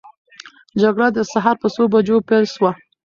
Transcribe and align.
جګړه 0.81 1.07
د 1.13 1.19
سهار 1.31 1.55
په 1.61 1.67
څو 1.75 1.83
بجو 1.93 2.17
پیل 2.27 2.45
سوه؟ 2.53 2.71